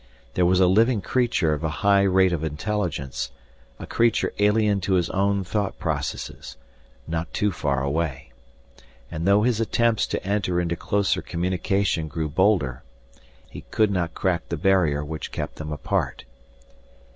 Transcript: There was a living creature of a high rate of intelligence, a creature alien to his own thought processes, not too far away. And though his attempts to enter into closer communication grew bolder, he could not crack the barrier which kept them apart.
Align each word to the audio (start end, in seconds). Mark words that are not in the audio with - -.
There 0.33 0.47
was 0.47 0.59
a 0.59 0.65
living 0.65 0.99
creature 1.01 1.53
of 1.53 1.63
a 1.63 1.69
high 1.85 2.01
rate 2.01 2.33
of 2.33 2.43
intelligence, 2.43 3.29
a 3.77 3.85
creature 3.85 4.33
alien 4.39 4.81
to 4.81 4.93
his 4.93 5.11
own 5.11 5.43
thought 5.43 5.77
processes, 5.77 6.57
not 7.05 7.31
too 7.35 7.51
far 7.51 7.83
away. 7.83 8.31
And 9.11 9.27
though 9.27 9.43
his 9.43 9.59
attempts 9.61 10.07
to 10.07 10.23
enter 10.25 10.59
into 10.59 10.75
closer 10.75 11.21
communication 11.21 12.07
grew 12.07 12.29
bolder, 12.29 12.81
he 13.47 13.61
could 13.69 13.91
not 13.91 14.15
crack 14.15 14.49
the 14.49 14.57
barrier 14.57 15.05
which 15.05 15.31
kept 15.31 15.57
them 15.57 15.71
apart. 15.71 16.25